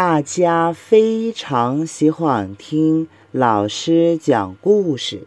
[0.00, 5.26] 大家非常喜欢听老师讲故事。